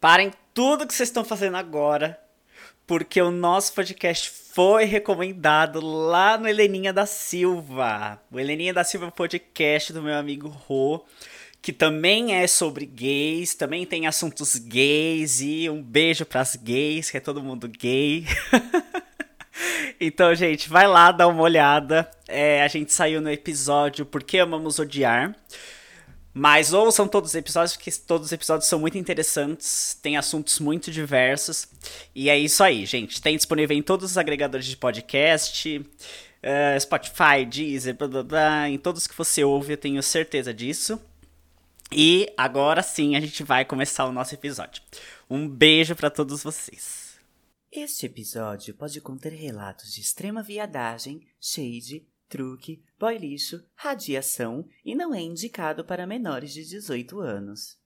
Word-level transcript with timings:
Parem 0.00 0.32
tudo 0.54 0.86
que 0.86 0.94
vocês 0.94 1.10
estão 1.10 1.22
fazendo 1.22 1.58
agora, 1.58 2.18
porque 2.86 3.20
o 3.20 3.30
nosso 3.30 3.74
podcast 3.74 4.30
foi 4.30 4.86
recomendado 4.86 5.78
lá 5.78 6.38
no 6.38 6.48
Heleninha 6.48 6.90
da 6.90 7.04
Silva. 7.04 8.18
O 8.32 8.40
Heleninha 8.40 8.72
da 8.72 8.82
Silva 8.82 9.04
é 9.04 9.08
um 9.08 9.12
podcast 9.12 9.92
do 9.92 10.00
meu 10.00 10.14
amigo 10.14 10.48
Rô, 10.48 11.04
que 11.60 11.70
também 11.70 12.34
é 12.34 12.46
sobre 12.46 12.86
gays, 12.86 13.54
também 13.54 13.84
tem 13.84 14.06
assuntos 14.06 14.56
gays 14.56 15.42
e 15.42 15.68
um 15.68 15.82
beijo 15.82 16.24
pras 16.24 16.56
gays, 16.56 17.10
que 17.10 17.18
é 17.18 17.20
todo 17.20 17.42
mundo 17.42 17.68
gay. 17.68 18.24
então, 20.00 20.34
gente, 20.34 20.70
vai 20.70 20.88
lá 20.88 21.12
dar 21.12 21.28
uma 21.28 21.42
olhada. 21.42 22.10
É, 22.26 22.62
a 22.62 22.68
gente 22.68 22.90
saiu 22.90 23.20
no 23.20 23.30
episódio 23.30 24.06
Por 24.06 24.22
que 24.22 24.38
Amamos 24.38 24.78
Odiar. 24.78 25.36
Mas 26.32 26.72
ouçam 26.72 27.08
todos 27.08 27.30
os 27.30 27.34
episódios, 27.34 27.76
porque 27.76 27.90
todos 27.90 28.26
os 28.28 28.32
episódios 28.32 28.68
são 28.68 28.78
muito 28.78 28.96
interessantes, 28.96 29.98
tem 30.00 30.16
assuntos 30.16 30.60
muito 30.60 30.90
diversos. 30.90 31.66
E 32.14 32.30
é 32.30 32.38
isso 32.38 32.62
aí, 32.62 32.86
gente. 32.86 33.20
Tem 33.20 33.36
disponível 33.36 33.76
em 33.76 33.82
todos 33.82 34.12
os 34.12 34.18
agregadores 34.18 34.66
de 34.66 34.76
podcast, 34.76 35.78
uh, 35.78 36.80
Spotify, 36.80 37.44
Deezer, 37.48 37.96
blá 37.96 38.06
blá 38.06 38.22
blá, 38.22 38.68
em 38.68 38.78
todos 38.78 39.06
que 39.06 39.16
você 39.16 39.42
ouve, 39.42 39.72
eu 39.72 39.76
tenho 39.76 40.02
certeza 40.02 40.54
disso. 40.54 41.00
E 41.92 42.32
agora 42.36 42.82
sim 42.82 43.16
a 43.16 43.20
gente 43.20 43.42
vai 43.42 43.64
começar 43.64 44.04
o 44.06 44.12
nosso 44.12 44.32
episódio. 44.34 44.80
Um 45.28 45.48
beijo 45.48 45.96
para 45.96 46.10
todos 46.10 46.42
vocês. 46.42 47.18
Este 47.72 48.06
episódio 48.06 48.74
pode 48.74 49.00
conter 49.00 49.32
relatos 49.32 49.92
de 49.92 50.00
extrema 50.00 50.42
viadagem, 50.42 51.26
shade, 51.40 52.04
truque, 52.30 52.80
boy 52.98 53.18
lixo, 53.18 53.62
radiação 53.74 54.64
e 54.84 54.94
não 54.94 55.12
é 55.12 55.20
indicado 55.20 55.84
para 55.84 56.06
menores 56.06 56.52
de 56.52 56.64
18 56.64 57.18
anos. 57.18 57.76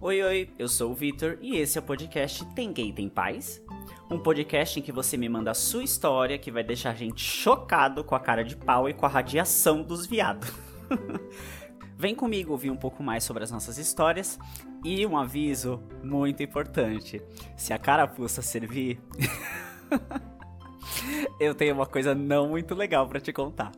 Oi, 0.00 0.22
oi, 0.22 0.50
eu 0.58 0.68
sou 0.68 0.90
o 0.90 0.94
Vitor 0.94 1.38
e 1.40 1.56
esse 1.56 1.78
é 1.78 1.80
o 1.80 1.84
podcast 1.84 2.44
Tem 2.54 2.72
Gay 2.72 2.92
Tem 2.92 3.08
Paz? 3.08 3.62
Um 4.10 4.18
podcast 4.18 4.78
em 4.78 4.82
que 4.82 4.92
você 4.92 5.16
me 5.16 5.28
manda 5.28 5.52
a 5.52 5.54
sua 5.54 5.84
história 5.84 6.38
que 6.38 6.50
vai 6.50 6.62
deixar 6.62 6.90
a 6.90 6.94
gente 6.94 7.22
chocado 7.22 8.04
com 8.04 8.14
a 8.14 8.20
cara 8.20 8.44
de 8.44 8.56
pau 8.56 8.88
e 8.88 8.92
com 8.92 9.06
a 9.06 9.08
radiação 9.08 9.82
dos 9.82 10.06
viados. 10.06 10.50
Vem 11.96 12.14
comigo 12.14 12.52
ouvir 12.52 12.70
um 12.70 12.76
pouco 12.76 13.02
mais 13.02 13.24
sobre 13.24 13.42
as 13.44 13.50
nossas 13.50 13.78
histórias 13.78 14.38
e 14.84 15.06
um 15.06 15.16
aviso 15.16 15.82
muito 16.02 16.42
importante: 16.42 17.22
se 17.56 17.72
a 17.72 17.78
carapuça 17.78 18.42
servir, 18.42 19.00
eu 21.38 21.54
tenho 21.54 21.74
uma 21.74 21.86
coisa 21.86 22.12
não 22.14 22.48
muito 22.48 22.74
legal 22.74 23.08
para 23.08 23.20
te 23.20 23.32
contar. 23.32 23.70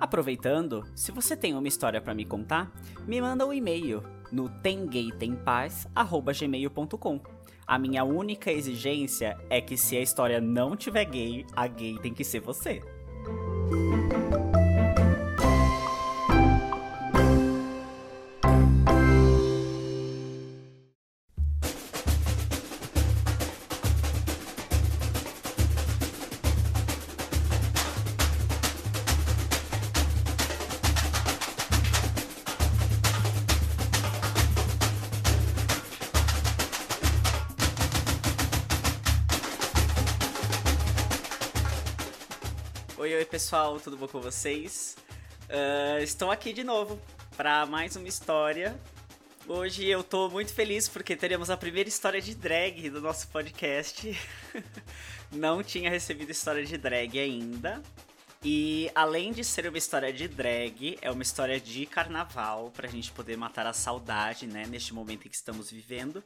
Aproveitando, 0.00 0.84
se 0.96 1.12
você 1.12 1.36
tem 1.36 1.54
uma 1.54 1.68
história 1.68 2.00
para 2.00 2.12
me 2.12 2.24
contar, 2.24 2.72
me 3.06 3.20
manda 3.20 3.46
um 3.46 3.52
e-mail 3.52 4.02
no 4.32 4.48
temgaytempaz@gmail.com. 4.48 7.20
A 7.64 7.78
minha 7.78 8.02
única 8.02 8.50
exigência 8.50 9.38
é 9.48 9.60
que 9.60 9.76
se 9.76 9.96
a 9.96 10.00
história 10.00 10.40
não 10.40 10.76
tiver 10.76 11.04
gay, 11.04 11.46
a 11.54 11.68
gay 11.68 11.96
tem 12.00 12.12
que 12.12 12.24
ser 12.24 12.40
você. 12.40 12.82
Pessoal, 43.32 43.80
tudo 43.80 43.96
bom 43.96 44.06
com 44.06 44.20
vocês? 44.20 44.94
Uh, 45.44 46.02
estou 46.02 46.30
aqui 46.30 46.52
de 46.52 46.62
novo 46.62 47.00
para 47.34 47.64
mais 47.64 47.96
uma 47.96 48.06
história. 48.06 48.78
Hoje 49.48 49.86
eu 49.86 50.04
tô 50.04 50.28
muito 50.28 50.52
feliz 50.52 50.86
porque 50.86 51.16
teremos 51.16 51.48
a 51.48 51.56
primeira 51.56 51.88
história 51.88 52.20
de 52.20 52.34
drag 52.34 52.90
do 52.90 53.00
nosso 53.00 53.28
podcast. 53.28 54.14
Não 55.32 55.62
tinha 55.62 55.88
recebido 55.88 56.30
história 56.30 56.62
de 56.62 56.76
drag 56.76 57.18
ainda. 57.18 57.82
E 58.44 58.90
além 58.94 59.32
de 59.32 59.42
ser 59.42 59.66
uma 59.66 59.78
história 59.78 60.12
de 60.12 60.28
drag, 60.28 60.98
é 61.00 61.10
uma 61.10 61.22
história 61.22 61.58
de 61.58 61.86
carnaval 61.86 62.70
pra 62.70 62.86
gente 62.86 63.10
poder 63.12 63.38
matar 63.38 63.66
a 63.66 63.72
saudade, 63.72 64.46
né, 64.46 64.66
neste 64.66 64.92
momento 64.92 65.26
em 65.26 65.30
que 65.30 65.36
estamos 65.36 65.70
vivendo. 65.70 66.22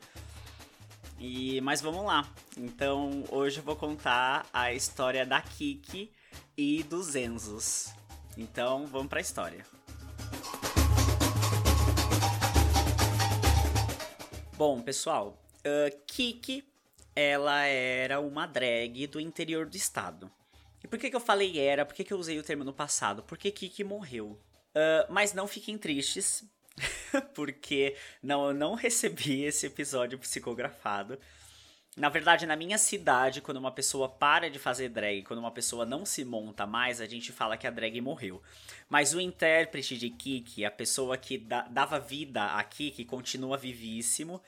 E 1.20 1.60
mas 1.60 1.80
vamos 1.80 2.04
lá. 2.04 2.28
Então, 2.56 3.22
hoje 3.30 3.58
eu 3.58 3.62
vou 3.62 3.76
contar 3.76 4.44
a 4.52 4.72
história 4.72 5.24
da 5.24 5.40
Kiki 5.40 6.10
e 6.56 6.82
dos 6.82 7.14
Enzos. 7.14 7.88
Então, 8.36 8.86
vamos 8.86 9.08
para 9.08 9.18
a 9.18 9.22
história. 9.22 9.64
Bom, 14.56 14.80
pessoal, 14.80 15.38
uh, 15.58 16.02
Kiki, 16.06 16.64
ela 17.14 17.64
era 17.64 18.20
uma 18.20 18.46
drag 18.46 19.06
do 19.06 19.20
interior 19.20 19.66
do 19.66 19.76
estado. 19.76 20.30
E 20.82 20.88
por 20.88 20.98
que, 20.98 21.10
que 21.10 21.16
eu 21.16 21.20
falei 21.20 21.58
era? 21.58 21.84
Por 21.84 21.94
que, 21.94 22.04
que 22.04 22.12
eu 22.12 22.18
usei 22.18 22.38
o 22.38 22.42
termo 22.42 22.64
no 22.64 22.72
passado? 22.72 23.22
Porque 23.22 23.50
Kiki 23.50 23.82
morreu. 23.84 24.38
Uh, 24.74 25.10
mas 25.10 25.32
não 25.32 25.46
fiquem 25.46 25.76
tristes, 25.76 26.44
porque 27.34 27.96
não, 28.22 28.48
eu 28.48 28.54
não 28.54 28.74
recebi 28.74 29.44
esse 29.44 29.66
episódio 29.66 30.18
psicografado. 30.18 31.18
Na 31.96 32.10
verdade, 32.10 32.44
na 32.44 32.54
minha 32.56 32.76
cidade, 32.76 33.40
quando 33.40 33.56
uma 33.56 33.72
pessoa 33.72 34.06
para 34.06 34.50
de 34.50 34.58
fazer 34.58 34.90
drag, 34.90 35.22
quando 35.22 35.38
uma 35.38 35.50
pessoa 35.50 35.86
não 35.86 36.04
se 36.04 36.26
monta 36.26 36.66
mais, 36.66 37.00
a 37.00 37.06
gente 37.06 37.32
fala 37.32 37.56
que 37.56 37.66
a 37.66 37.70
drag 37.70 37.98
morreu. 38.02 38.42
Mas 38.86 39.14
o 39.14 39.20
intérprete 39.20 39.96
de 39.96 40.10
Kiki, 40.10 40.62
a 40.62 40.70
pessoa 40.70 41.16
que 41.16 41.38
dava 41.70 41.98
vida 41.98 42.44
a 42.44 42.62
Kiki, 42.62 43.02
continua 43.06 43.56
vivíssimo. 43.56 44.42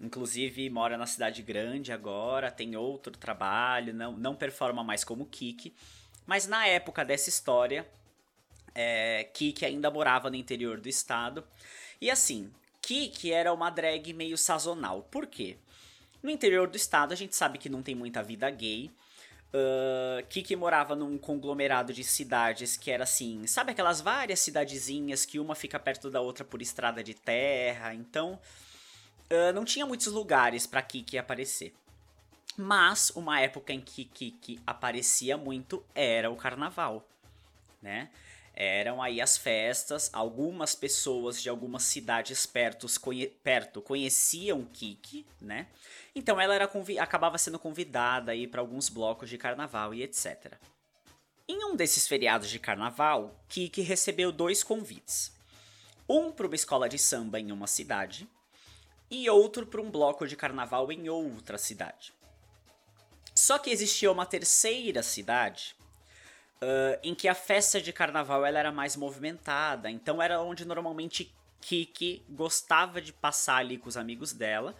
Inclusive 0.00 0.70
mora 0.70 0.96
na 0.96 1.04
cidade 1.04 1.42
grande 1.42 1.92
agora, 1.92 2.50
tem 2.50 2.76
outro 2.76 3.12
trabalho, 3.12 3.92
não, 3.92 4.12
não 4.12 4.34
performa 4.34 4.82
mais 4.82 5.04
como 5.04 5.26
Kiki. 5.26 5.74
Mas 6.26 6.46
na 6.46 6.66
época 6.66 7.04
dessa 7.04 7.28
história, 7.28 7.86
é, 8.74 9.24
Kiki 9.34 9.66
ainda 9.66 9.90
morava 9.90 10.30
no 10.30 10.36
interior 10.36 10.80
do 10.80 10.88
estado. 10.88 11.44
E 12.00 12.10
assim, 12.10 12.50
Kiki 12.80 13.32
era 13.32 13.52
uma 13.52 13.68
drag 13.68 14.14
meio 14.14 14.38
sazonal. 14.38 15.02
Por 15.10 15.26
quê? 15.26 15.58
No 16.26 16.32
interior 16.32 16.66
do 16.66 16.76
estado, 16.76 17.12
a 17.12 17.14
gente 17.14 17.36
sabe 17.36 17.56
que 17.56 17.68
não 17.68 17.84
tem 17.84 17.94
muita 17.94 18.20
vida 18.20 18.50
gay. 18.50 18.90
Uh, 19.54 20.26
Kiki 20.28 20.56
morava 20.56 20.96
num 20.96 21.16
conglomerado 21.16 21.92
de 21.92 22.02
cidades 22.02 22.76
que 22.76 22.90
era 22.90 23.04
assim, 23.04 23.46
sabe 23.46 23.70
aquelas 23.70 24.00
várias 24.00 24.40
cidadezinhas 24.40 25.24
que 25.24 25.38
uma 25.38 25.54
fica 25.54 25.78
perto 25.78 26.10
da 26.10 26.20
outra 26.20 26.44
por 26.44 26.60
estrada 26.60 27.00
de 27.00 27.14
terra, 27.14 27.94
então 27.94 28.40
uh, 29.30 29.52
não 29.54 29.64
tinha 29.64 29.86
muitos 29.86 30.08
lugares 30.08 30.66
para 30.66 30.82
Kiki 30.82 31.16
aparecer. 31.16 31.72
Mas 32.56 33.10
uma 33.10 33.40
época 33.40 33.72
em 33.72 33.80
que 33.80 34.04
Kiki 34.06 34.58
aparecia 34.66 35.36
muito 35.36 35.80
era 35.94 36.28
o 36.28 36.34
carnaval, 36.34 37.08
né? 37.80 38.10
Eram 38.58 39.02
aí 39.02 39.20
as 39.20 39.36
festas, 39.36 40.08
algumas 40.14 40.74
pessoas 40.74 41.42
de 41.42 41.50
algumas 41.50 41.82
cidades 41.82 42.48
conhe 42.96 43.26
perto 43.26 43.82
conheciam 43.82 44.64
Kiki, 44.64 45.26
né? 45.38 45.66
Então 46.14 46.40
ela 46.40 46.54
era 46.54 46.70
acabava 46.98 47.36
sendo 47.36 47.58
convidada 47.58 48.32
aí 48.32 48.46
para 48.46 48.62
alguns 48.62 48.88
blocos 48.88 49.28
de 49.28 49.36
carnaval 49.36 49.92
e 49.92 50.02
etc. 50.02 50.54
Em 51.46 51.62
um 51.66 51.76
desses 51.76 52.08
feriados 52.08 52.48
de 52.48 52.58
carnaval, 52.58 53.38
Kiki 53.46 53.82
recebeu 53.82 54.32
dois 54.32 54.62
convites. 54.62 55.36
Um 56.08 56.32
para 56.32 56.46
uma 56.46 56.54
escola 56.54 56.88
de 56.88 56.98
samba 56.98 57.38
em 57.38 57.52
uma 57.52 57.66
cidade 57.66 58.26
e 59.10 59.28
outro 59.28 59.66
para 59.66 59.82
um 59.82 59.90
bloco 59.90 60.26
de 60.26 60.34
carnaval 60.34 60.90
em 60.90 61.10
outra 61.10 61.58
cidade. 61.58 62.14
Só 63.34 63.58
que 63.58 63.68
existia 63.68 64.10
uma 64.10 64.24
terceira 64.24 65.02
cidade 65.02 65.76
uh, 66.62 66.98
em 67.02 67.14
que 67.14 67.28
a 67.28 67.34
festa 67.34 67.80
de 67.80 67.92
carnaval 67.92 68.44
ela 68.44 68.58
era 68.58 68.72
mais 68.72 68.96
movimentada. 68.96 69.90
Então 69.90 70.22
era 70.22 70.40
onde 70.40 70.64
normalmente 70.64 71.32
Kiki 71.60 72.22
gostava 72.28 73.00
de 73.00 73.12
passar 73.12 73.56
ali 73.56 73.78
com 73.78 73.88
os 73.88 73.96
amigos 73.96 74.32
dela, 74.32 74.74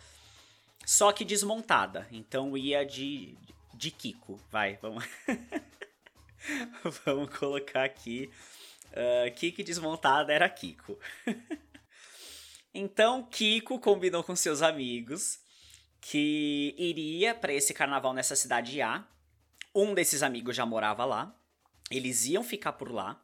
só 0.84 1.12
que 1.12 1.25
desmontada. 1.25 2.06
Então 2.11 2.56
ia 2.56 2.84
de, 2.84 3.37
de 3.75 3.90
Kiko. 3.90 4.40
Vai, 4.50 4.78
vamos. 4.81 5.05
vamos 7.05 7.37
colocar 7.37 7.84
aqui. 7.84 8.31
Uh, 8.93 9.34
Kiki 9.34 9.62
desmontada 9.62 10.32
era 10.32 10.49
Kiko. 10.49 10.99
então 12.73 13.25
Kiko 13.25 13.78
combinou 13.81 14.23
com 14.23 14.37
seus 14.37 14.62
amigos 14.62 15.40
que 16.00 16.73
iria 16.78 17.34
para 17.34 17.52
esse 17.52 17.75
carnaval 17.75 18.14
nessa 18.14 18.37
cidade 18.37 18.81
A. 18.81 19.05
Um 19.75 19.93
desses 19.93 20.23
amigos 20.23 20.55
já 20.55 20.64
morava 20.64 21.05
lá. 21.05 21.34
Eles 21.90 22.26
iam 22.26 22.42
ficar 22.42 22.72
por 22.72 22.90
lá. 22.90 23.22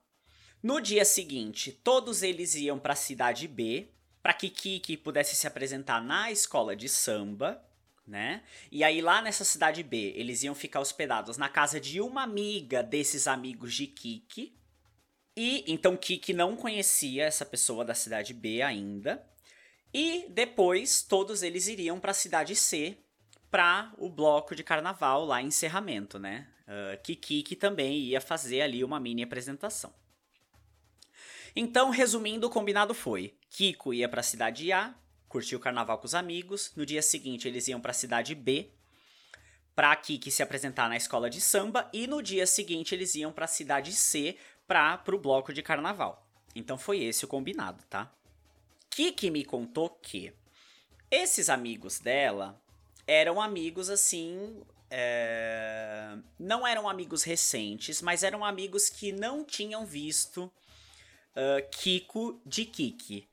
No 0.62 0.80
dia 0.80 1.04
seguinte, 1.04 1.72
todos 1.72 2.22
eles 2.22 2.54
iam 2.54 2.78
para 2.78 2.92
a 2.92 2.96
cidade 2.96 3.48
B, 3.48 3.88
para 4.22 4.32
que 4.32 4.48
Kiki 4.48 4.96
pudesse 4.96 5.34
se 5.34 5.46
apresentar 5.46 6.00
na 6.00 6.30
escola 6.30 6.76
de 6.76 6.88
samba, 6.88 7.60
né? 8.06 8.42
E 8.70 8.84
aí 8.84 9.00
lá 9.00 9.20
nessa 9.20 9.44
cidade 9.44 9.82
B, 9.82 10.12
eles 10.16 10.42
iam 10.44 10.54
ficar 10.54 10.80
hospedados 10.80 11.36
na 11.36 11.48
casa 11.48 11.80
de 11.80 12.00
uma 12.00 12.22
amiga 12.22 12.82
desses 12.82 13.26
amigos 13.26 13.74
de 13.74 13.88
Kiki. 13.88 14.56
E 15.36 15.64
então 15.66 15.96
Kiki 15.96 16.32
não 16.32 16.54
conhecia 16.54 17.24
essa 17.24 17.44
pessoa 17.44 17.84
da 17.84 17.94
cidade 17.94 18.32
B 18.32 18.62
ainda. 18.62 19.26
E 19.92 20.26
depois 20.30 21.02
todos 21.02 21.42
eles 21.42 21.66
iriam 21.66 21.98
para 21.98 22.12
a 22.12 22.14
cidade 22.14 22.54
C 22.54 22.96
para 23.50 23.92
o 23.98 24.08
bloco 24.08 24.54
de 24.54 24.62
carnaval 24.62 25.24
lá 25.24 25.42
encerramento, 25.42 26.18
né? 26.18 26.51
Uh, 26.62 27.00
Kiki 27.02 27.42
que 27.42 27.56
também 27.56 27.98
ia 27.98 28.20
fazer 28.20 28.62
ali 28.62 28.84
uma 28.84 29.00
mini 29.00 29.22
apresentação. 29.22 29.92
Então, 31.54 31.90
resumindo, 31.90 32.46
o 32.46 32.50
combinado 32.50 32.94
foi: 32.94 33.34
Kiko 33.50 33.92
ia 33.92 34.08
para 34.08 34.20
a 34.20 34.24
cidade 34.24 34.72
A, 34.72 34.94
curtir 35.28 35.56
o 35.56 35.60
carnaval 35.60 35.98
com 35.98 36.06
os 36.06 36.14
amigos. 36.14 36.72
No 36.76 36.86
dia 36.86 37.02
seguinte, 37.02 37.46
eles 37.46 37.68
iam 37.68 37.80
para 37.80 37.90
a 37.90 37.94
cidade 37.94 38.34
B, 38.34 38.70
para 39.74 39.94
Kiki 39.96 40.30
se 40.30 40.42
apresentar 40.42 40.88
na 40.88 40.96
escola 40.96 41.28
de 41.28 41.40
samba. 41.40 41.90
E 41.92 42.06
no 42.06 42.22
dia 42.22 42.46
seguinte, 42.46 42.94
eles 42.94 43.14
iam 43.14 43.32
para 43.32 43.44
a 43.44 43.48
cidade 43.48 43.92
C, 43.92 44.36
para 44.66 45.02
o 45.08 45.18
bloco 45.18 45.52
de 45.52 45.62
carnaval. 45.62 46.26
Então, 46.54 46.78
foi 46.78 47.02
esse 47.02 47.24
o 47.24 47.28
combinado, 47.28 47.82
tá? 47.88 48.10
Kiki 48.90 49.30
me 49.30 49.44
contou 49.44 49.90
que 49.90 50.32
esses 51.10 51.48
amigos 51.50 51.98
dela 51.98 52.58
eram 53.06 53.40
amigos 53.40 53.90
assim. 53.90 54.62
É... 54.94 56.18
Não 56.38 56.66
eram 56.66 56.86
amigos 56.86 57.22
recentes, 57.22 58.02
mas 58.02 58.22
eram 58.22 58.44
amigos 58.44 58.90
que 58.90 59.10
não 59.10 59.42
tinham 59.42 59.86
visto 59.86 60.52
uh, 61.34 61.70
Kiko 61.70 62.38
de 62.44 62.66
Kiki. 62.66 63.26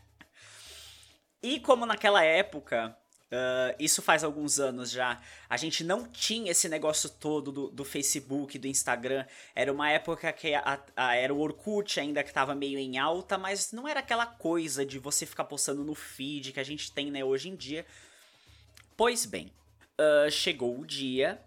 e 1.42 1.58
como 1.60 1.86
naquela 1.86 2.22
época 2.22 2.94
Uh, 3.34 3.74
isso 3.80 4.00
faz 4.00 4.22
alguns 4.22 4.60
anos 4.60 4.92
já. 4.92 5.20
A 5.48 5.56
gente 5.56 5.82
não 5.82 6.06
tinha 6.06 6.52
esse 6.52 6.68
negócio 6.68 7.10
todo 7.10 7.50
do, 7.50 7.68
do 7.68 7.84
Facebook, 7.84 8.56
do 8.56 8.68
Instagram. 8.68 9.26
Era 9.56 9.72
uma 9.72 9.90
época 9.90 10.32
que 10.32 10.54
a, 10.54 10.80
a, 10.94 11.16
era 11.16 11.34
o 11.34 11.40
Orkut 11.40 11.98
ainda 11.98 12.22
que 12.22 12.28
estava 12.28 12.54
meio 12.54 12.78
em 12.78 12.96
alta, 12.96 13.36
mas 13.36 13.72
não 13.72 13.88
era 13.88 13.98
aquela 13.98 14.24
coisa 14.24 14.86
de 14.86 15.00
você 15.00 15.26
ficar 15.26 15.44
postando 15.44 15.82
no 15.82 15.96
feed 15.96 16.52
que 16.52 16.60
a 16.60 16.64
gente 16.64 16.92
tem 16.92 17.10
né, 17.10 17.24
hoje 17.24 17.48
em 17.48 17.56
dia. 17.56 17.84
Pois 18.96 19.26
bem, 19.26 19.50
uh, 20.00 20.30
chegou 20.30 20.78
o 20.78 20.86
dia. 20.86 21.40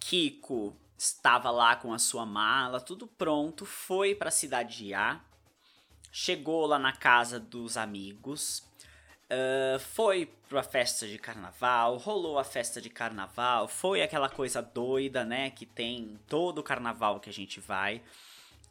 Kiko 0.00 0.76
estava 0.98 1.50
lá 1.50 1.76
com 1.76 1.92
a 1.92 1.98
sua 1.98 2.26
mala, 2.26 2.80
tudo 2.80 3.06
pronto, 3.06 3.64
foi 3.64 4.14
para 4.14 4.28
a 4.28 4.32
cidade 4.32 4.92
A. 4.94 5.20
Chegou 6.10 6.66
lá 6.66 6.78
na 6.78 6.92
casa 6.92 7.40
dos 7.40 7.76
amigos 7.76 8.62
Uh, 9.32 9.78
foi 9.78 10.28
pra 10.46 10.62
festa 10.62 11.06
de 11.06 11.18
carnaval, 11.18 11.96
rolou 11.96 12.38
a 12.38 12.44
festa 12.44 12.82
de 12.82 12.90
carnaval, 12.90 13.66
foi 13.66 14.02
aquela 14.02 14.28
coisa 14.28 14.60
doida, 14.60 15.24
né, 15.24 15.48
que 15.48 15.64
tem 15.64 16.18
todo 16.28 16.58
o 16.58 16.62
carnaval 16.62 17.18
que 17.18 17.30
a 17.30 17.32
gente 17.32 17.58
vai. 17.58 18.02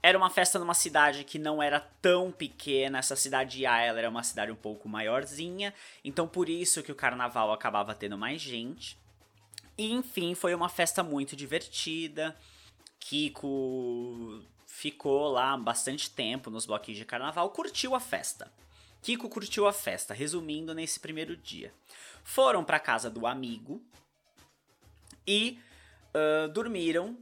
Era 0.03 0.18
uma 0.18 0.30
festa 0.31 0.57
numa 0.57 0.74
cidade 0.74 1.24
que 1.24 1.38
não 1.38 1.62
era 1.62 1.80
tão 1.80 2.31
pequena, 2.31 2.98
essa 2.98 3.15
cidade 3.15 3.65
A 3.68 3.80
ela 3.80 4.00
era 4.00 4.09
uma 4.09 4.24
cidade 4.24 4.51
um 4.51 4.56
pouco 4.56 4.89
maiorzinha, 4.89 5.74
então 6.03 6.27
por 6.27 6.50
isso 6.50 6.81
que 6.81 6.92
o 6.92 6.95
carnaval 6.95 7.51
acabava 7.51 7.94
tendo 7.94 8.18
mais 8.18 8.42
gente. 8.42 8.98
E 9.77 9.92
enfim, 9.92 10.33
foi 10.33 10.56
uma 10.56 10.69
festa 10.69 11.03
muito 11.03 11.36
divertida. 11.36 12.36
Kiko 13.00 14.44
ficou 14.65 15.30
lá 15.30 15.56
bastante 15.57 16.09
tempo 16.09 16.50
nos 16.50 16.65
bloquinhos 16.65 16.97
de 16.97 17.06
carnaval, 17.06 17.50
curtiu 17.51 17.94
a 17.94 18.00
festa. 18.00 18.51
Kiko 19.01 19.30
curtiu 19.30 19.68
a 19.68 19.74
festa, 19.74 20.13
resumindo 20.13 20.74
nesse 20.74 21.00
primeiro 21.00 21.36
dia. 21.36 21.74
Foram 22.24 22.63
para 22.63 22.80
casa 22.80 23.09
do 23.09 23.25
amigo 23.25 23.83
e 25.25 25.59
uh, 26.15 26.47
dormiram 26.50 27.18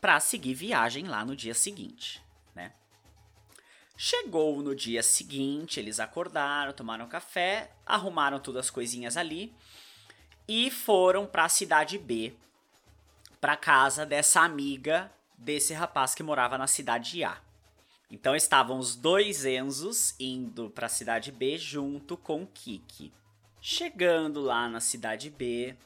para 0.00 0.20
seguir 0.20 0.54
viagem 0.54 1.06
lá 1.06 1.24
no 1.24 1.36
dia 1.36 1.54
seguinte, 1.54 2.22
né? 2.54 2.72
Chegou 3.96 4.62
no 4.62 4.74
dia 4.74 5.02
seguinte, 5.02 5.80
eles 5.80 6.00
acordaram, 6.00 6.72
tomaram 6.72 7.08
café, 7.08 7.70
arrumaram 7.84 8.38
todas 8.38 8.66
as 8.66 8.70
coisinhas 8.70 9.16
ali 9.16 9.54
e 10.46 10.70
foram 10.70 11.26
para 11.26 11.44
a 11.44 11.48
cidade 11.48 11.98
B, 11.98 12.34
para 13.40 13.56
casa 13.56 14.06
dessa 14.06 14.40
amiga 14.40 15.10
desse 15.38 15.72
rapaz 15.72 16.14
que 16.14 16.22
morava 16.22 16.58
na 16.58 16.66
cidade 16.66 17.22
A. 17.22 17.38
Então 18.10 18.34
estavam 18.34 18.78
os 18.78 18.96
dois 18.96 19.44
Enzos 19.44 20.14
indo 20.18 20.70
para 20.70 20.86
a 20.86 20.90
cidade 20.90 21.30
B 21.30 21.56
junto 21.56 22.16
com 22.16 22.46
Kiki. 22.46 23.12
Chegando 23.60 24.40
lá 24.40 24.68
na 24.68 24.80
cidade 24.80 25.30
B, 25.30 25.76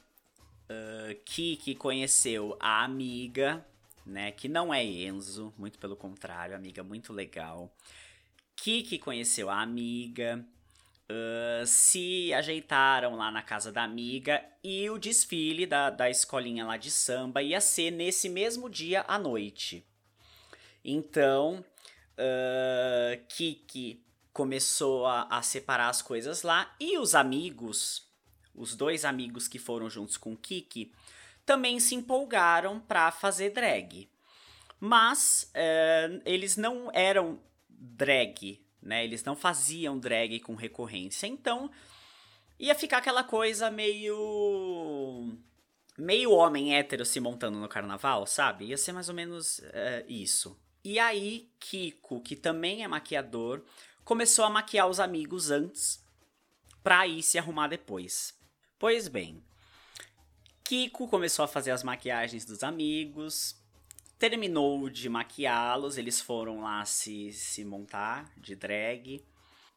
uh, 0.69 1.15
Kiki 1.25 1.75
conheceu 1.75 2.55
a 2.59 2.83
amiga, 2.83 3.65
né, 4.05 4.31
que 4.31 4.47
não 4.47 4.73
é 4.73 4.83
Enzo, 4.83 5.53
muito 5.57 5.79
pelo 5.79 5.95
contrário, 5.95 6.55
amiga 6.55 6.83
muito 6.83 7.13
legal. 7.13 7.73
Kiki 8.55 8.99
conheceu 8.99 9.49
a 9.49 9.61
amiga, 9.61 10.45
uh, 11.09 11.65
se 11.65 12.33
ajeitaram 12.33 13.15
lá 13.15 13.31
na 13.31 13.41
casa 13.41 13.71
da 13.71 13.83
amiga 13.83 14.43
e 14.63 14.89
o 14.89 14.97
desfile 14.97 15.65
da, 15.65 15.89
da 15.89 16.09
escolinha 16.09 16.65
lá 16.65 16.77
de 16.77 16.91
samba 16.91 17.41
ia 17.41 17.59
ser 17.59 17.91
nesse 17.91 18.29
mesmo 18.29 18.69
dia 18.69 19.03
à 19.07 19.17
noite. 19.17 19.85
Então, 20.83 21.63
uh, 22.17 23.25
Kiki 23.27 24.03
começou 24.31 25.05
a, 25.05 25.27
a, 25.29 25.41
separar 25.41 25.89
as 25.89 26.01
coisas 26.01 26.41
lá 26.41 26.73
e 26.79 26.97
os 26.97 27.15
amigos, 27.15 28.07
os 28.53 28.75
dois 28.75 29.05
amigos 29.05 29.47
que 29.47 29.59
foram 29.59 29.89
juntos 29.89 30.17
com 30.17 30.35
Kiki, 30.35 30.91
também 31.45 31.79
se 31.79 31.95
empolgaram 31.95 32.79
para 32.79 33.11
fazer 33.11 33.51
drag. 33.51 34.09
Mas 34.79 35.51
uh, 35.55 36.21
eles 36.25 36.57
não 36.57 36.89
eram 36.93 37.39
drag, 37.69 38.61
né? 38.81 39.03
Eles 39.03 39.23
não 39.23 39.35
faziam 39.35 39.97
drag 39.97 40.39
com 40.39 40.55
recorrência. 40.55 41.27
Então 41.27 41.69
ia 42.59 42.75
ficar 42.75 42.97
aquela 42.97 43.23
coisa 43.23 43.71
meio 43.71 45.37
meio 45.97 46.31
homem 46.31 46.75
hétero 46.75 47.05
se 47.05 47.19
montando 47.19 47.59
no 47.59 47.69
carnaval, 47.69 48.25
sabe? 48.25 48.65
Ia 48.65 48.77
ser 48.77 48.93
mais 48.93 49.09
ou 49.09 49.15
menos 49.15 49.59
uh, 49.59 50.05
isso. 50.07 50.59
E 50.83 50.99
aí, 50.99 51.49
Kiko, 51.59 52.19
que 52.19 52.35
também 52.35 52.83
é 52.83 52.87
maquiador, 52.87 53.63
começou 54.03 54.43
a 54.43 54.49
maquiar 54.49 54.89
os 54.89 54.99
amigos 54.99 55.49
antes 55.49 56.03
pra 56.83 57.07
ir 57.07 57.23
se 57.23 57.37
arrumar 57.37 57.67
depois. 57.67 58.37
Pois 58.77 59.07
bem, 59.07 59.41
Kiko 60.63 61.07
começou 61.07 61.43
a 61.43 61.47
fazer 61.47 61.71
as 61.71 61.83
maquiagens 61.83 62.45
dos 62.45 62.63
amigos, 62.63 63.55
terminou 64.17 64.89
de 64.89 65.09
maquiá-los, 65.09 65.97
eles 65.97 66.21
foram 66.21 66.61
lá 66.61 66.85
se, 66.85 67.31
se 67.33 67.65
montar 67.65 68.31
de 68.37 68.55
drag. 68.55 69.23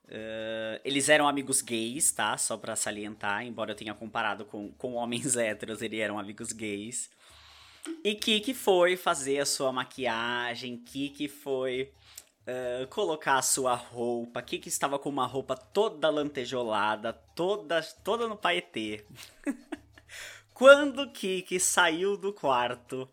Uh, 0.05 0.79
eles 0.85 1.09
eram 1.09 1.27
amigos 1.27 1.61
gays, 1.61 2.13
tá? 2.13 2.39
Só 2.39 2.57
pra 2.57 2.77
salientar, 2.77 3.45
embora 3.45 3.73
eu 3.73 3.75
tenha 3.75 3.93
comparado 3.93 4.45
com, 4.45 4.71
com 4.73 4.95
homens 4.95 5.35
héteros, 5.37 5.83
eles 5.83 5.99
eram 5.99 6.19
amigos 6.19 6.53
gays. 6.53 7.11
E 8.05 8.15
Kiki 8.15 8.55
foi 8.55 8.97
fazer 8.97 9.41
a 9.41 9.47
sua 9.47 9.73
maquiagem, 9.73 10.79
Kiki 10.79 11.29
foi 11.29 11.93
uh, 12.47 12.87
colocar 12.89 13.39
a 13.39 13.43
sua 13.43 13.75
roupa, 13.75 14.43
Kiki 14.43 14.69
estava 14.69 14.99
com 14.99 15.09
uma 15.09 15.27
roupa 15.27 15.57
toda 15.57 16.09
lantejolada, 16.09 17.13
toda, 17.13 17.83
toda 18.05 18.29
no 18.29 18.37
paetê. 18.37 19.05
Quando 20.57 21.11
Kiki 21.11 21.61
saiu 21.61 22.17
do 22.17 22.33
quarto 22.33 23.07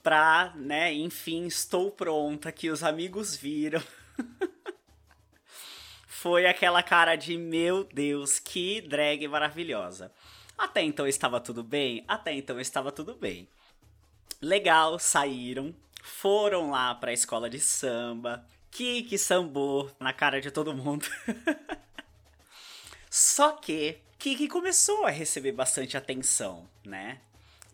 pra, 0.00 0.52
né, 0.54 0.94
enfim, 0.94 1.44
estou 1.44 1.90
pronta, 1.90 2.52
que 2.52 2.70
os 2.70 2.84
amigos 2.84 3.34
viram. 3.34 3.82
Foi 6.06 6.46
aquela 6.46 6.80
cara 6.80 7.16
de 7.16 7.36
meu 7.36 7.82
Deus, 7.82 8.38
que 8.38 8.80
drag 8.80 9.26
maravilhosa. 9.26 10.12
Até 10.56 10.80
então 10.80 11.04
estava 11.04 11.40
tudo 11.40 11.64
bem? 11.64 12.04
Até 12.06 12.32
então 12.32 12.60
estava 12.60 12.92
tudo 12.92 13.16
bem. 13.16 13.48
Legal, 14.40 15.00
saíram, 15.00 15.74
foram 16.00 16.70
lá 16.70 16.94
pra 16.94 17.12
escola 17.12 17.50
de 17.50 17.58
samba. 17.58 18.46
Kiki 18.70 19.18
sambou 19.18 19.90
na 19.98 20.12
cara 20.12 20.40
de 20.40 20.52
todo 20.52 20.72
mundo. 20.72 21.08
Só 23.10 23.52
que 23.52 23.98
Kiki 24.18 24.48
começou 24.48 25.06
a 25.06 25.10
receber 25.10 25.52
bastante 25.52 25.96
atenção, 25.96 26.68
né? 26.84 27.20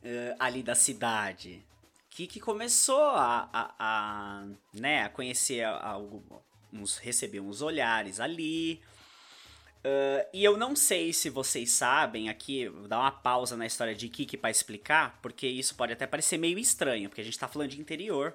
Uh, 0.03 0.37
ali 0.39 0.63
da 0.63 0.75
cidade. 0.75 1.65
Kiki 2.11 2.39
começou 2.39 3.03
a, 3.03 3.49
a, 3.53 3.75
a 3.79 4.45
né, 4.73 5.03
a 5.03 5.09
conhecer 5.09 5.65
alguns, 5.65 6.99
receber 6.99 7.41
uns 7.41 7.63
olhares 7.63 8.21
ali. 8.21 8.81
Uh, 9.85 10.25
e 10.33 10.45
eu 10.45 10.57
não 10.57 10.77
sei 10.77 11.13
se 11.13 11.29
vocês 11.29 11.71
sabem 11.73 12.29
aqui, 12.29 12.69
vou 12.69 12.87
dar 12.87 13.01
uma 13.01 13.11
pausa 13.11 13.57
na 13.57 13.67
história 13.67 13.95
de 13.95 14.09
Kiki 14.09 14.37
para 14.37 14.51
explicar, 14.51 15.19
porque 15.21 15.47
isso 15.47 15.75
pode 15.75 15.93
até 15.93 16.07
parecer 16.07 16.39
meio 16.39 16.59
estranho, 16.59 17.09
porque 17.09 17.21
a 17.21 17.25
gente 17.25 17.39
tá 17.39 17.49
falando 17.49 17.71
de 17.71 17.81
interior. 17.81 18.35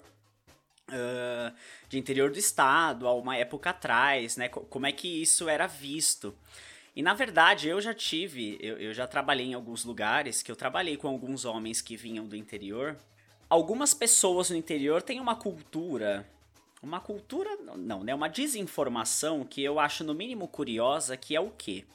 Uh, 0.89 1.55
de 1.87 1.99
interior 1.99 2.31
do 2.31 2.39
estado, 2.39 3.07
há 3.07 3.13
uma 3.13 3.37
época 3.37 3.69
atrás, 3.69 4.35
né? 4.37 4.49
Como 4.49 4.87
é 4.87 4.91
que 4.91 5.21
isso 5.21 5.47
era 5.47 5.67
visto. 5.67 6.35
E 6.95 7.01
na 7.01 7.13
verdade, 7.13 7.67
eu 7.67 7.79
já 7.79 7.93
tive, 7.93 8.57
eu, 8.61 8.77
eu 8.77 8.93
já 8.93 9.07
trabalhei 9.07 9.47
em 9.47 9.53
alguns 9.53 9.85
lugares 9.85 10.41
que 10.41 10.51
eu 10.51 10.55
trabalhei 10.55 10.97
com 10.97 11.07
alguns 11.07 11.45
homens 11.45 11.81
que 11.81 11.95
vinham 11.95 12.25
do 12.25 12.35
interior. 12.35 12.97
Algumas 13.49 13.93
pessoas 13.93 14.49
no 14.49 14.55
interior 14.55 15.01
têm 15.01 15.19
uma 15.19 15.35
cultura 15.35 16.27
uma 16.81 16.99
cultura, 16.99 17.57
não, 17.57 18.03
né? 18.03 18.15
Uma 18.15 18.29
desinformação 18.29 19.43
que 19.43 19.61
eu 19.61 19.79
acho 19.79 20.03
no 20.03 20.13
mínimo 20.13 20.47
curiosa, 20.47 21.17
que 21.17 21.35
é 21.35 21.39
o 21.39 21.51
quê? 21.51 21.85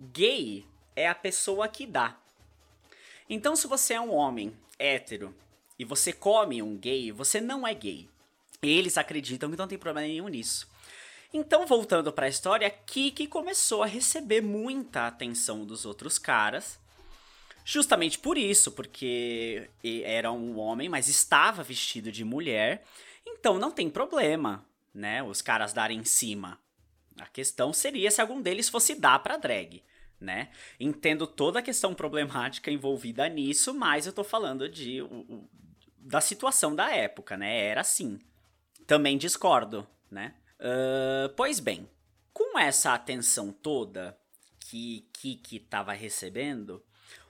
Gay 0.00 0.64
é 0.94 1.08
a 1.08 1.14
pessoa 1.14 1.68
que 1.68 1.86
dá. 1.86 2.16
Então, 3.28 3.54
se 3.54 3.66
você 3.66 3.94
é 3.94 4.00
um 4.00 4.14
homem 4.14 4.56
hétero 4.78 5.34
e 5.78 5.84
você 5.84 6.12
come 6.12 6.62
um 6.62 6.76
gay, 6.76 7.12
você 7.12 7.40
não 7.40 7.66
é 7.66 7.74
gay. 7.74 8.08
Eles 8.62 8.96
acreditam 8.96 9.50
que 9.50 9.56
não 9.56 9.68
tem 9.68 9.76
problema 9.76 10.06
nenhum 10.06 10.28
nisso. 10.28 10.68
Então, 11.32 11.66
voltando 11.66 12.12
para 12.12 12.26
a 12.26 12.30
história, 12.30 12.70
Kiki 12.70 13.26
começou 13.26 13.82
a 13.82 13.86
receber 13.86 14.40
muita 14.40 15.06
atenção 15.06 15.64
dos 15.64 15.84
outros 15.84 16.18
caras. 16.18 16.78
Justamente 17.64 18.18
por 18.18 18.38
isso, 18.38 18.72
porque 18.72 19.68
era 20.04 20.30
um 20.30 20.58
homem, 20.58 20.88
mas 20.88 21.08
estava 21.08 21.62
vestido 21.62 22.12
de 22.12 22.24
mulher 22.24 22.84
então 23.26 23.58
não 23.58 23.70
tem 23.70 23.90
problema, 23.90 24.64
né? 24.94 25.22
Os 25.22 25.42
caras 25.42 25.72
darem 25.72 25.98
em 25.98 26.04
cima. 26.04 26.58
A 27.18 27.26
questão 27.26 27.72
seria 27.72 28.10
se 28.10 28.20
algum 28.20 28.40
deles 28.40 28.68
fosse 28.68 28.94
dar 28.94 29.18
pra 29.18 29.36
drag, 29.36 29.82
né? 30.20 30.50
Entendo 30.78 31.26
toda 31.26 31.58
a 31.58 31.62
questão 31.62 31.94
problemática 31.94 32.70
envolvida 32.70 33.28
nisso, 33.28 33.74
mas 33.74 34.06
eu 34.06 34.12
tô 34.12 34.22
falando 34.22 34.68
de 34.68 35.00
da 35.98 36.20
situação 36.20 36.74
da 36.74 36.94
época, 36.94 37.36
né? 37.36 37.64
Era 37.64 37.80
assim. 37.80 38.18
Também 38.86 39.18
discordo, 39.18 39.86
né? 40.08 40.34
Uh, 40.58 41.28
pois 41.36 41.60
bem, 41.60 41.88
com 42.32 42.58
essa 42.58 42.94
atenção 42.94 43.52
toda 43.52 44.18
que 44.58 45.08
Kiki 45.12 45.56
estava 45.56 45.92
recebendo, 45.92 46.84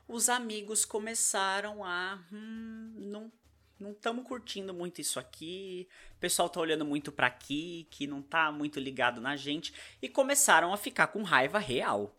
os 0.09 0.29
amigos 0.29 0.85
começaram 0.85 1.85
a. 1.85 2.19
Hum, 2.33 2.93
não 2.97 3.33
não 3.79 3.93
estamos 3.93 4.27
curtindo 4.27 4.73
muito 4.73 5.03
isso 5.03 5.21
aqui, 5.21 5.87
o 6.17 6.19
pessoal 6.19 6.49
tá 6.49 6.59
olhando 6.59 6.85
muito 6.85 7.13
para 7.13 7.29
que 7.29 7.87
não 8.09 8.23
tá 8.23 8.51
muito 8.51 8.81
ligado 8.81 9.21
na 9.21 9.37
gente, 9.37 9.75
e 10.01 10.09
começaram 10.09 10.73
a 10.73 10.79
ficar 10.79 11.09
com 11.09 11.23
raiva 11.23 11.59
real. 11.59 12.17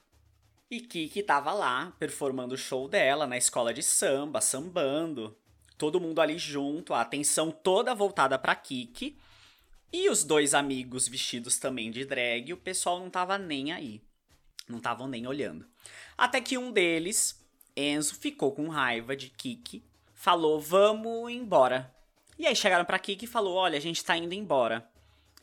E 0.70 0.80
Kiki 0.82 1.24
tava 1.24 1.52
lá, 1.54 1.94
performando 1.98 2.54
o 2.54 2.58
show 2.58 2.88
dela 2.88 3.26
na 3.26 3.38
escola 3.38 3.74
de 3.74 3.82
samba, 3.82 4.40
sambando, 4.40 5.36
todo 5.78 6.00
mundo 6.00 6.22
ali 6.22 6.38
junto, 6.38 6.94
a 6.94 7.02
atenção 7.02 7.50
toda 7.50 7.96
voltada 7.96 8.38
para 8.38 8.56
Kiki, 8.56 9.18
e 9.92 10.10
os 10.10 10.24
dois 10.24 10.54
amigos 10.54 11.08
vestidos 11.08 11.58
também 11.58 11.92
de 11.92 12.06
drag, 12.06 12.54
o 12.54 12.58
pessoal 12.58 13.00
não 13.00 13.10
tava 13.10 13.38
nem 13.38 13.72
aí, 13.72 14.02
não 14.68 14.78
estavam 14.78 15.08
nem 15.08 15.28
olhando. 15.28 15.66
Até 16.18 16.42
que 16.42 16.58
um 16.58 16.72
deles, 16.72 17.44
Enzo, 17.76 18.16
ficou 18.16 18.52
com 18.52 18.68
raiva 18.68 19.16
de 19.16 19.30
Kiki 19.30 19.84
falou: 20.18 20.60
vamos 20.60 21.32
embora. 21.32 21.94
E 22.38 22.46
aí 22.46 22.56
chegaram 22.56 22.84
pra 22.84 23.00
Kiki 23.00 23.26
e 23.26 23.30
falou: 23.30 23.56
olha, 23.56 23.78
a 23.78 23.82
gente 23.82 24.04
tá 24.04 24.18
indo 24.18 24.34
embora. 24.34 24.90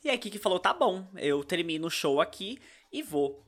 E 0.03 0.11
aí 0.11 0.19
Kiki 0.19 0.39
falou: 0.39 0.59
tá 0.59 0.75
bom, 0.75 1.07
eu 1.17 1.43
termino 1.43 1.87
o 1.87 1.91
show 1.91 2.21
aqui 2.21 2.59
e 2.93 3.03
vou. 3.03 3.43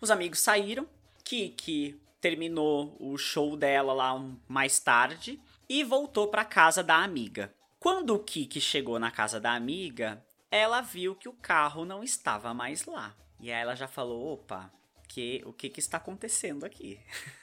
Os 0.00 0.10
amigos 0.10 0.38
saíram, 0.38 0.88
Kiki 1.24 2.00
terminou 2.20 2.96
o 2.98 3.18
show 3.18 3.56
dela 3.56 3.92
lá 3.92 4.14
mais 4.48 4.78
tarde 4.78 5.40
e 5.68 5.82
voltou 5.84 6.28
para 6.28 6.44
casa 6.44 6.82
da 6.82 6.96
amiga. 6.96 7.52
Quando 7.82 8.14
o 8.14 8.20
Kiki 8.20 8.60
chegou 8.60 8.96
na 9.00 9.10
casa 9.10 9.40
da 9.40 9.54
amiga, 9.54 10.24
ela 10.48 10.80
viu 10.80 11.16
que 11.16 11.28
o 11.28 11.32
carro 11.32 11.84
não 11.84 12.04
estava 12.04 12.54
mais 12.54 12.84
lá. 12.84 13.12
E 13.40 13.50
aí 13.50 13.60
ela 13.60 13.74
já 13.74 13.88
falou: 13.88 14.34
opa, 14.34 14.72
que, 15.08 15.42
o 15.44 15.52
que, 15.52 15.68
que 15.68 15.80
está 15.80 15.96
acontecendo 15.96 16.64
aqui? 16.64 17.00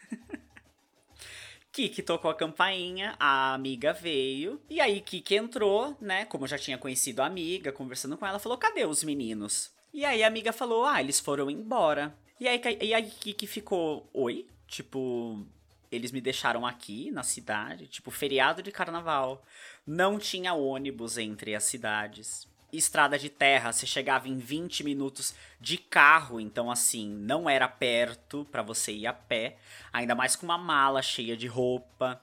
Kiki 1.74 2.02
tocou 2.02 2.32
a 2.32 2.36
campainha, 2.36 3.18
a 3.20 3.54
amiga 3.54 3.92
veio, 3.92 4.62
e 4.70 4.80
aí 4.80 5.02
Kiki 5.02 5.36
entrou, 5.36 5.98
né? 6.00 6.24
Como 6.24 6.48
já 6.48 6.58
tinha 6.58 6.78
conhecido 6.78 7.22
a 7.22 7.26
amiga, 7.26 7.74
conversando 7.74 8.18
com 8.18 8.26
ela, 8.26 8.40
falou: 8.40 8.58
cadê 8.58 8.86
os 8.86 9.04
meninos? 9.04 9.74
E 9.94 10.06
aí 10.06 10.24
a 10.24 10.28
amiga 10.28 10.54
falou: 10.54 10.86
ah, 10.86 11.02
eles 11.02 11.20
foram 11.20 11.52
embora. 11.52 12.18
E 12.40 12.48
aí, 12.48 12.62
e 12.80 12.94
aí 12.94 13.12
Kiki 13.12 13.46
ficou: 13.46 14.10
oi? 14.14 14.48
Tipo, 14.66 15.46
eles 15.92 16.12
me 16.12 16.22
deixaram 16.22 16.66
aqui 16.66 17.12
na 17.12 17.24
cidade, 17.24 17.88
tipo, 17.88 18.12
feriado 18.12 18.62
de 18.62 18.72
carnaval. 18.72 19.44
Não 19.86 20.20
tinha 20.20 20.54
ônibus 20.54 21.18
entre 21.18 21.56
as 21.56 21.64
cidades 21.64 22.48
estrada 22.72 23.18
de 23.18 23.30
terra, 23.30 23.72
você 23.72 23.86
chegava 23.86 24.28
em 24.28 24.38
20 24.38 24.84
minutos 24.84 25.34
de 25.60 25.78
carro, 25.78 26.40
então 26.40 26.70
assim, 26.70 27.10
não 27.10 27.50
era 27.50 27.68
perto 27.68 28.46
para 28.52 28.62
você 28.62 28.92
ir 28.92 29.08
a 29.08 29.14
pé, 29.14 29.58
ainda 29.92 30.16
mais 30.16 30.36
com 30.36 30.46
uma 30.46 30.58
mala 30.58 31.02
cheia 31.02 31.36
de 31.36 31.48
roupa. 31.48 32.22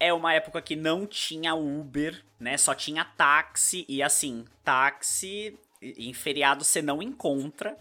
É 0.00 0.12
uma 0.12 0.32
época 0.32 0.60
que 0.60 0.74
não 0.74 1.06
tinha 1.06 1.54
Uber, 1.54 2.24
né? 2.40 2.56
Só 2.56 2.74
tinha 2.74 3.04
táxi 3.04 3.84
e 3.88 4.02
assim, 4.02 4.44
táxi 4.64 5.58
em 5.80 6.12
feriado 6.12 6.64
você 6.64 6.82
não 6.82 7.02
encontra. 7.02 7.78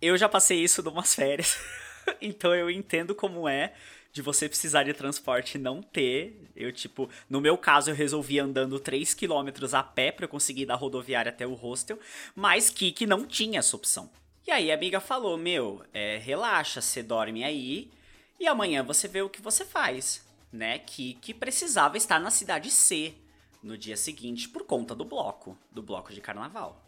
Eu 0.00 0.16
já 0.16 0.28
passei 0.28 0.58
isso 0.58 0.82
numas 0.82 1.14
férias, 1.14 1.58
então 2.20 2.54
eu 2.54 2.70
entendo 2.70 3.14
como 3.14 3.48
é 3.48 3.72
de 4.12 4.20
você 4.20 4.48
precisar 4.48 4.82
de 4.84 4.92
transporte 4.92 5.58
não 5.58 5.82
ter. 5.82 6.50
Eu, 6.54 6.70
tipo, 6.70 7.08
no 7.30 7.40
meu 7.40 7.56
caso, 7.56 7.90
eu 7.90 7.94
resolvi 7.94 8.38
andando 8.38 8.78
3 8.78 9.14
km 9.14 9.48
a 9.72 9.82
pé 9.82 10.12
para 10.12 10.28
conseguir 10.28 10.66
da 10.66 10.74
rodoviária 10.74 11.30
até 11.30 11.46
o 11.46 11.54
hostel, 11.54 11.98
mas 12.34 12.68
Kiki 12.68 13.06
não 13.06 13.26
tinha 13.26 13.60
essa 13.60 13.74
opção. 13.74 14.10
E 14.46 14.50
aí 14.50 14.70
a 14.70 14.74
amiga 14.74 15.00
falou: 15.00 15.38
Meu, 15.38 15.82
é, 15.94 16.18
relaxa, 16.18 16.80
você 16.80 17.02
dorme 17.02 17.42
aí 17.42 17.90
e 18.38 18.46
amanhã 18.46 18.82
você 18.82 19.08
vê 19.08 19.22
o 19.22 19.30
que 19.30 19.40
você 19.40 19.64
faz. 19.64 20.26
Né? 20.52 20.78
Kiki 20.80 21.32
precisava 21.32 21.96
estar 21.96 22.20
na 22.20 22.30
cidade 22.30 22.70
C 22.70 23.14
no 23.62 23.78
dia 23.78 23.96
seguinte 23.96 24.48
por 24.48 24.64
conta 24.64 24.94
do 24.94 25.04
bloco, 25.04 25.56
do 25.70 25.82
bloco 25.82 26.12
de 26.12 26.20
carnaval. 26.20 26.84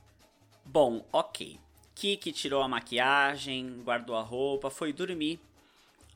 Bom, 0.64 1.06
ok. 1.10 1.58
Kiki 1.94 2.32
tirou 2.32 2.60
a 2.60 2.68
maquiagem, 2.68 3.80
guardou 3.82 4.16
a 4.16 4.22
roupa, 4.22 4.68
foi 4.68 4.92
dormir 4.92 5.38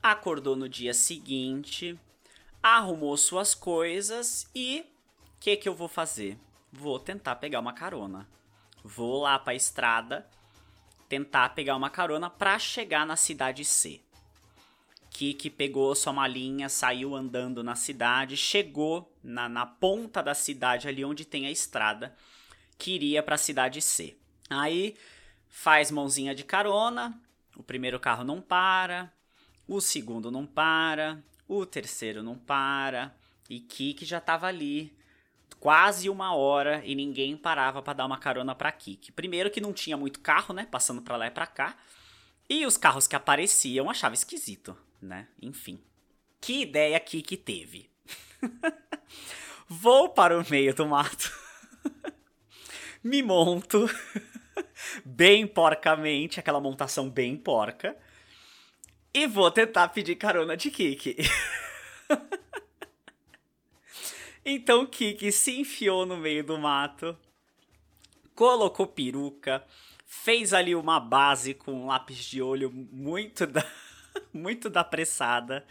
acordou 0.02 0.56
no 0.56 0.68
dia 0.68 0.94
seguinte, 0.94 1.98
arrumou 2.62 3.16
suas 3.16 3.54
coisas 3.54 4.48
e 4.54 4.80
o 5.36 5.40
que 5.40 5.56
que 5.56 5.68
eu 5.68 5.74
vou 5.74 5.88
fazer? 5.88 6.38
Vou 6.72 6.98
tentar 6.98 7.36
pegar 7.36 7.60
uma 7.60 7.72
carona. 7.72 8.28
Vou 8.82 9.22
lá 9.22 9.38
para 9.38 9.52
a 9.52 9.56
estrada 9.56 10.26
tentar 11.08 11.50
pegar 11.50 11.76
uma 11.76 11.88
carona 11.88 12.28
para 12.28 12.58
chegar 12.58 13.06
na 13.06 13.16
cidade 13.16 13.64
C. 13.64 14.00
Kiki 15.10 15.50
pegou 15.50 15.94
sua 15.94 16.12
malinha, 16.12 16.68
saiu 16.68 17.16
andando 17.16 17.64
na 17.64 17.74
cidade, 17.74 18.36
chegou 18.36 19.12
na, 19.22 19.48
na 19.48 19.66
ponta 19.66 20.22
da 20.22 20.34
cidade, 20.34 20.86
ali 20.86 21.04
onde 21.04 21.24
tem 21.24 21.46
a 21.46 21.50
estrada, 21.50 22.14
que 22.76 22.92
iria 22.92 23.22
para 23.22 23.34
a 23.34 23.38
cidade 23.38 23.82
C. 23.82 24.16
Aí 24.48 24.96
faz 25.48 25.90
mãozinha 25.90 26.34
de 26.34 26.44
carona, 26.44 27.20
o 27.56 27.62
primeiro 27.62 27.98
carro 27.98 28.22
não 28.22 28.40
para, 28.40 29.12
o 29.68 29.80
segundo 29.80 30.30
não 30.30 30.46
para, 30.46 31.22
o 31.46 31.66
terceiro 31.66 32.22
não 32.22 32.36
para, 32.38 33.14
e 33.48 33.60
Kiki 33.60 34.04
já 34.04 34.20
tava 34.20 34.46
ali 34.46 34.96
quase 35.60 36.08
uma 36.08 36.34
hora 36.34 36.82
e 36.84 36.94
ninguém 36.94 37.36
parava 37.36 37.82
para 37.82 37.92
dar 37.92 38.06
uma 38.06 38.18
carona 38.18 38.54
para 38.54 38.72
Kiki. 38.72 39.12
Primeiro 39.12 39.50
que 39.50 39.60
não 39.60 39.72
tinha 39.72 39.96
muito 39.96 40.20
carro, 40.20 40.54
né, 40.54 40.66
passando 40.70 41.02
para 41.02 41.16
lá 41.16 41.26
e 41.26 41.30
para 41.30 41.46
cá, 41.46 41.76
e 42.48 42.64
os 42.64 42.78
carros 42.78 43.06
que 43.06 43.14
apareciam 43.14 43.90
achava 43.90 44.14
esquisito, 44.14 44.76
né? 45.02 45.28
Enfim. 45.40 45.82
Que 46.40 46.62
ideia 46.62 46.98
Kiki 46.98 47.36
teve? 47.36 47.90
Vou 49.68 50.08
para 50.08 50.38
o 50.38 50.44
meio 50.48 50.74
do 50.74 50.86
mato. 50.86 51.30
Me 53.04 53.22
monto 53.22 53.86
bem 55.04 55.46
porcamente, 55.46 56.40
aquela 56.40 56.60
montação 56.60 57.10
bem 57.10 57.36
porca 57.36 57.96
e 59.12 59.26
vou 59.26 59.50
tentar 59.50 59.88
pedir 59.88 60.16
carona 60.16 60.56
de 60.56 60.70
Kiki. 60.70 61.16
então 64.44 64.86
Kiki 64.86 65.32
se 65.32 65.60
enfiou 65.60 66.06
no 66.06 66.16
meio 66.16 66.44
do 66.44 66.58
mato, 66.58 67.16
colocou 68.34 68.86
peruca, 68.86 69.64
fez 70.06 70.52
ali 70.52 70.74
uma 70.74 71.00
base 71.00 71.54
com 71.54 71.72
um 71.72 71.86
lápis 71.86 72.18
de 72.18 72.40
olho 72.40 72.70
muito 72.70 73.46
da, 73.46 73.64
muito 74.32 74.70
da 74.70 74.80
apressada, 74.80 75.66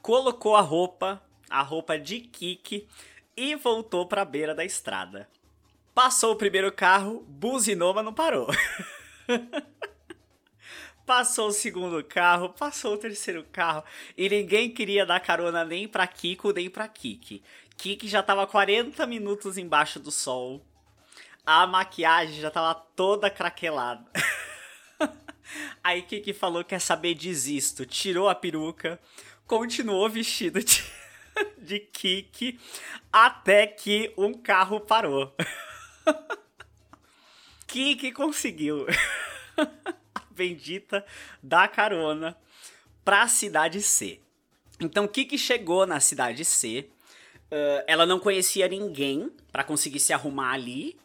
colocou 0.00 0.56
a 0.56 0.60
roupa, 0.60 1.22
a 1.48 1.62
roupa 1.62 1.98
de 1.98 2.20
Kiki 2.20 2.88
e 3.36 3.54
voltou 3.54 4.06
para 4.06 4.22
a 4.22 4.26
beira 4.26 4.54
da 4.54 4.64
estrada. 4.64 5.28
Passou 5.94 6.32
o 6.32 6.36
primeiro 6.36 6.72
carro, 6.72 7.22
buzinou, 7.28 7.92
mas 7.92 8.04
não 8.04 8.14
parou. 8.14 8.48
Passou 11.14 11.48
o 11.48 11.52
segundo 11.52 12.02
carro, 12.02 12.48
passou 12.48 12.94
o 12.94 12.96
terceiro 12.96 13.44
carro 13.52 13.84
e 14.16 14.30
ninguém 14.30 14.70
queria 14.70 15.04
dar 15.04 15.20
carona 15.20 15.62
nem 15.62 15.86
pra 15.86 16.06
Kiko 16.06 16.54
nem 16.54 16.70
pra 16.70 16.88
Kiki. 16.88 17.42
Kiki 17.76 18.08
já 18.08 18.22
tava 18.22 18.46
40 18.46 19.06
minutos 19.06 19.58
embaixo 19.58 20.00
do 20.00 20.10
sol. 20.10 20.64
A 21.44 21.66
maquiagem 21.66 22.40
já 22.40 22.50
tava 22.50 22.74
toda 22.96 23.28
craquelada. 23.28 24.10
Aí 25.84 26.00
Kiki 26.00 26.32
falou: 26.32 26.64
quer 26.64 26.80
saber, 26.80 27.14
desisto. 27.14 27.84
Tirou 27.84 28.26
a 28.26 28.34
peruca, 28.34 28.98
continuou 29.46 30.08
vestido 30.08 30.64
de, 30.64 30.82
de 31.60 31.78
Kiki 31.78 32.58
até 33.12 33.66
que 33.66 34.14
um 34.16 34.32
carro 34.32 34.80
parou. 34.80 35.36
Kiki 37.68 38.12
conseguiu. 38.12 38.86
A 40.32 40.36
bendita 40.36 41.04
da 41.42 41.68
carona 41.68 42.36
pra 43.04 43.28
cidade 43.28 43.80
C. 43.82 44.20
Então 44.80 45.06
Kiki 45.06 45.38
chegou 45.38 45.86
na 45.86 46.00
cidade 46.00 46.44
C. 46.44 46.88
Uh, 47.50 47.84
ela 47.86 48.06
não 48.06 48.18
conhecia 48.18 48.66
ninguém 48.66 49.30
para 49.52 49.62
conseguir 49.62 50.00
se 50.00 50.12
arrumar 50.12 50.52
ali. 50.52 50.98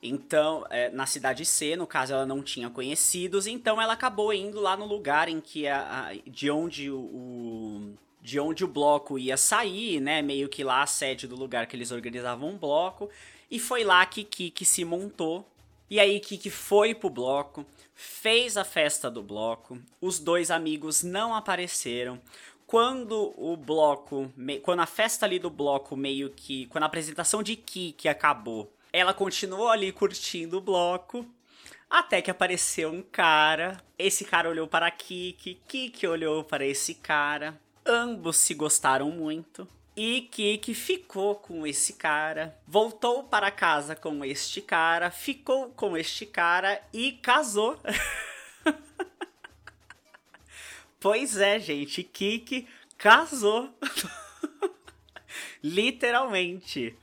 Então, 0.00 0.64
é, 0.70 0.90
na 0.90 1.06
cidade 1.06 1.44
C, 1.44 1.74
no 1.74 1.84
caso, 1.84 2.12
ela 2.12 2.24
não 2.24 2.40
tinha 2.40 2.70
conhecidos, 2.70 3.48
então 3.48 3.82
ela 3.82 3.94
acabou 3.94 4.32
indo 4.32 4.60
lá 4.60 4.76
no 4.76 4.86
lugar 4.86 5.28
em 5.28 5.40
que 5.40 5.66
a, 5.66 6.10
a 6.10 6.14
de 6.24 6.48
onde 6.48 6.88
o, 6.88 7.00
o, 7.00 7.94
de 8.22 8.38
onde 8.38 8.64
o 8.64 8.68
bloco 8.68 9.18
ia 9.18 9.36
sair, 9.36 10.00
né? 10.00 10.22
Meio 10.22 10.48
que 10.48 10.62
lá 10.62 10.84
a 10.84 10.86
sede 10.86 11.26
do 11.26 11.34
lugar 11.34 11.66
que 11.66 11.74
eles 11.74 11.90
organizavam 11.90 12.50
um 12.50 12.56
bloco. 12.56 13.10
E 13.50 13.58
foi 13.58 13.82
lá 13.82 14.06
que 14.06 14.22
Kiki 14.22 14.64
se 14.64 14.84
montou. 14.84 15.44
E 15.90 15.98
aí 15.98 16.20
Kiki 16.20 16.50
foi 16.50 16.94
pro 16.94 17.10
bloco, 17.10 17.66
fez 18.00 18.56
a 18.56 18.62
festa 18.62 19.10
do 19.10 19.24
bloco. 19.24 19.76
Os 20.00 20.20
dois 20.20 20.52
amigos 20.52 21.02
não 21.02 21.34
apareceram 21.34 22.20
quando 22.64 23.34
o 23.36 23.56
bloco, 23.56 24.32
quando 24.62 24.80
a 24.80 24.86
festa 24.86 25.26
ali 25.26 25.40
do 25.40 25.50
bloco 25.50 25.96
meio 25.96 26.30
que, 26.30 26.66
quando 26.66 26.84
a 26.84 26.86
apresentação 26.86 27.42
de 27.42 27.56
Kiki 27.56 28.08
acabou, 28.08 28.72
ela 28.92 29.12
continuou 29.12 29.68
ali 29.68 29.90
curtindo 29.90 30.58
o 30.58 30.60
bloco. 30.60 31.26
Até 31.90 32.22
que 32.22 32.30
apareceu 32.30 32.90
um 32.92 33.02
cara. 33.02 33.82
Esse 33.98 34.24
cara 34.24 34.48
olhou 34.48 34.68
para 34.68 34.88
Kiki. 34.92 35.60
Kiki 35.66 36.06
olhou 36.06 36.44
para 36.44 36.64
esse 36.64 36.94
cara. 36.94 37.60
Ambos 37.84 38.36
se 38.36 38.54
gostaram 38.54 39.10
muito. 39.10 39.66
E 40.00 40.20
Kiki 40.20 40.74
ficou 40.74 41.34
com 41.34 41.66
esse 41.66 41.94
cara, 41.94 42.56
voltou 42.64 43.24
para 43.24 43.50
casa 43.50 43.96
com 43.96 44.24
este 44.24 44.62
cara, 44.62 45.10
ficou 45.10 45.70
com 45.70 45.96
este 45.96 46.24
cara 46.24 46.80
e 46.92 47.14
casou. 47.14 47.76
pois 51.00 51.36
é, 51.36 51.58
gente, 51.58 52.04
Kiki 52.04 52.68
casou. 52.96 53.76
Literalmente 55.60 56.96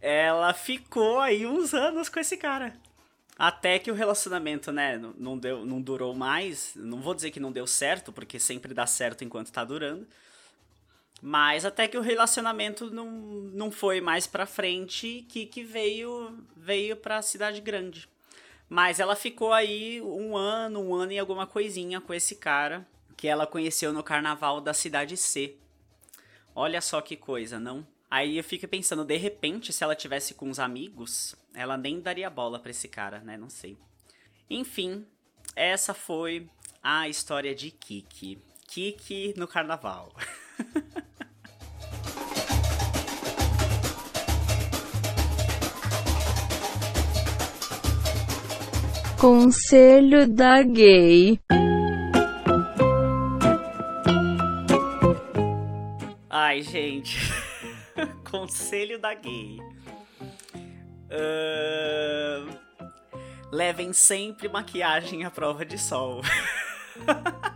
ela 0.00 0.54
ficou 0.54 1.20
aí 1.20 1.46
uns 1.46 1.74
anos 1.74 2.08
com 2.08 2.18
esse 2.18 2.38
cara. 2.38 2.74
Até 3.38 3.78
que 3.78 3.90
o 3.90 3.94
relacionamento, 3.94 4.72
né, 4.72 4.98
não, 5.18 5.36
deu, 5.36 5.66
não 5.66 5.82
durou 5.82 6.14
mais. 6.14 6.72
Não 6.76 7.02
vou 7.02 7.14
dizer 7.14 7.30
que 7.30 7.38
não 7.38 7.52
deu 7.52 7.66
certo, 7.66 8.10
porque 8.10 8.40
sempre 8.40 8.72
dá 8.72 8.86
certo 8.86 9.22
enquanto 9.22 9.52
tá 9.52 9.62
durando. 9.62 10.08
Mas 11.24 11.64
até 11.64 11.86
que 11.86 11.96
o 11.96 12.00
relacionamento 12.00 12.90
não, 12.90 13.08
não 13.08 13.70
foi 13.70 14.00
mais 14.00 14.26
pra 14.26 14.44
frente, 14.44 15.24
que, 15.28 15.46
que 15.46 15.62
veio, 15.62 16.44
veio 16.56 16.96
pra 16.96 17.22
cidade 17.22 17.60
grande. 17.60 18.08
Mas 18.68 18.98
ela 18.98 19.14
ficou 19.14 19.52
aí 19.52 20.02
um 20.02 20.36
ano, 20.36 20.80
um 20.80 20.92
ano 20.92 21.12
e 21.12 21.18
alguma 21.20 21.46
coisinha 21.46 22.00
com 22.00 22.12
esse 22.12 22.34
cara 22.34 22.84
que 23.16 23.28
ela 23.28 23.46
conheceu 23.46 23.92
no 23.92 24.02
carnaval 24.02 24.60
da 24.60 24.74
cidade 24.74 25.16
C. 25.16 25.54
Olha 26.56 26.80
só 26.80 27.00
que 27.00 27.16
coisa, 27.16 27.60
não? 27.60 27.86
Aí 28.10 28.36
eu 28.36 28.42
fico 28.42 28.66
pensando, 28.66 29.04
de 29.04 29.16
repente, 29.16 29.72
se 29.72 29.84
ela 29.84 29.94
tivesse 29.94 30.34
com 30.34 30.50
os 30.50 30.58
amigos, 30.58 31.36
ela 31.54 31.76
nem 31.76 32.00
daria 32.00 32.28
bola 32.28 32.58
pra 32.58 32.72
esse 32.72 32.88
cara, 32.88 33.20
né? 33.20 33.36
Não 33.36 33.48
sei. 33.48 33.78
Enfim, 34.50 35.06
essa 35.54 35.94
foi 35.94 36.50
a 36.82 37.08
história 37.08 37.54
de 37.54 37.70
Kiki. 37.70 38.42
Kiki 38.66 39.34
no 39.36 39.46
carnaval. 39.46 40.12
Conselho 49.22 50.26
da 50.26 50.64
Gay. 50.64 51.38
Ai, 56.28 56.60
gente. 56.60 57.20
Conselho 58.28 58.98
da 58.98 59.14
gay. 59.14 59.60
Uh, 61.06 62.50
levem 63.52 63.92
sempre 63.92 64.48
maquiagem 64.48 65.24
à 65.24 65.30
prova 65.30 65.64
de 65.64 65.78
sol. 65.78 66.20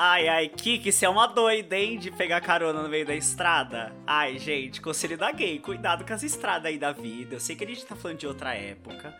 Ai, 0.00 0.28
ai, 0.28 0.48
Kiki, 0.48 0.92
você 0.92 1.06
é 1.06 1.08
uma 1.08 1.26
doida, 1.26 1.76
hein, 1.76 1.98
de 1.98 2.12
pegar 2.12 2.40
carona 2.40 2.84
no 2.84 2.88
meio 2.88 3.04
da 3.04 3.16
estrada. 3.16 3.92
Ai, 4.06 4.38
gente, 4.38 4.80
conselho 4.80 5.18
da 5.18 5.32
gay, 5.32 5.58
cuidado 5.58 6.06
com 6.06 6.14
as 6.14 6.22
estradas 6.22 6.66
aí 6.66 6.78
da 6.78 6.92
vida. 6.92 7.34
Eu 7.34 7.40
sei 7.40 7.56
que 7.56 7.64
a 7.64 7.66
gente 7.66 7.84
tá 7.84 7.96
falando 7.96 8.16
de 8.16 8.24
outra 8.24 8.54
época, 8.54 9.12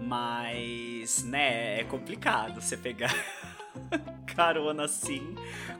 mas, 0.00 1.24
né, 1.24 1.80
é 1.80 1.82
complicado 1.82 2.60
você 2.60 2.76
pegar 2.76 3.12
carona 4.36 4.84
assim. 4.84 5.34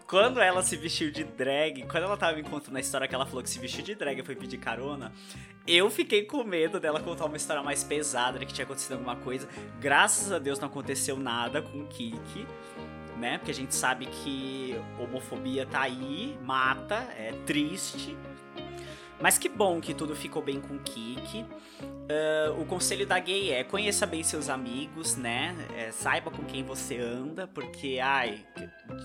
Quando 0.04 0.40
ela 0.40 0.64
se 0.64 0.76
vestiu 0.76 1.12
de 1.12 1.22
drag, 1.22 1.84
quando 1.86 2.02
ela 2.02 2.16
tava 2.16 2.36
me 2.36 2.42
contando 2.42 2.76
a 2.76 2.80
história 2.80 3.06
que 3.06 3.14
ela 3.14 3.26
falou 3.26 3.44
que 3.44 3.50
se 3.50 3.60
vestiu 3.60 3.84
de 3.84 3.94
drag 3.94 4.18
e 4.18 4.24
foi 4.24 4.34
pedir 4.34 4.58
carona, 4.58 5.12
eu 5.64 5.88
fiquei 5.88 6.24
com 6.24 6.42
medo 6.42 6.80
dela 6.80 6.98
contar 6.98 7.26
uma 7.26 7.36
história 7.36 7.62
mais 7.62 7.84
pesada, 7.84 8.40
que 8.40 8.52
tinha 8.52 8.64
acontecido 8.64 8.94
alguma 8.94 9.14
coisa. 9.14 9.48
Graças 9.78 10.32
a 10.32 10.40
Deus 10.40 10.58
não 10.58 10.66
aconteceu 10.66 11.16
nada 11.16 11.62
com 11.62 11.82
o 11.82 11.86
Kiki. 11.86 12.44
Né? 13.20 13.36
Porque 13.36 13.50
a 13.50 13.54
gente 13.54 13.74
sabe 13.74 14.06
que 14.06 14.74
homofobia 14.98 15.66
tá 15.66 15.82
aí, 15.82 16.38
mata, 16.42 16.96
é 17.18 17.32
triste. 17.44 18.16
Mas 19.20 19.36
que 19.36 19.48
bom 19.48 19.80
que 19.80 19.92
tudo 19.92 20.16
ficou 20.16 20.42
bem 20.42 20.60
com 20.60 20.76
o 20.76 20.78
Kiki. 20.78 21.44
Uh, 21.82 22.60
o 22.60 22.64
conselho 22.64 23.06
da 23.06 23.18
gay 23.18 23.52
é 23.52 23.62
conheça 23.62 24.06
bem 24.06 24.22
seus 24.22 24.48
amigos, 24.48 25.14
né? 25.14 25.54
É, 25.76 25.92
saiba 25.92 26.30
com 26.30 26.42
quem 26.44 26.64
você 26.64 26.98
anda, 26.98 27.46
porque, 27.46 28.00
ai, 28.02 28.44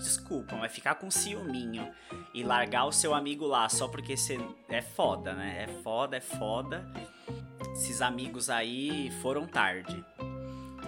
desculpa, 0.02 0.56
mas 0.56 0.72
ficar 0.72 0.94
com 0.96 1.10
ciúminho 1.10 1.88
e 2.34 2.42
largar 2.42 2.86
o 2.86 2.92
seu 2.92 3.14
amigo 3.14 3.46
lá 3.46 3.68
só 3.68 3.86
porque 3.86 4.16
você 4.16 4.40
é 4.68 4.80
foda, 4.80 5.34
né? 5.34 5.64
É 5.64 5.82
foda, 5.82 6.16
é 6.16 6.20
foda. 6.20 6.90
Esses 7.74 8.00
amigos 8.00 8.48
aí 8.48 9.12
foram 9.20 9.46
tarde. 9.46 10.02